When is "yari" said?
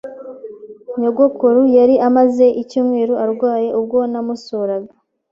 1.77-1.95